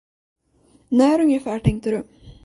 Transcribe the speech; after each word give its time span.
När 0.89 1.19
ungefär, 1.21 1.59
tänkte 1.59 1.89
du? 1.91 2.03